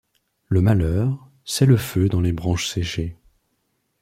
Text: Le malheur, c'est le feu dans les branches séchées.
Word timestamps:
Le 0.47 0.61
malheur, 0.61 1.29
c'est 1.45 1.67
le 1.67 1.77
feu 1.77 2.09
dans 2.09 2.21
les 2.21 2.33
branches 2.33 2.65
séchées. 2.67 3.19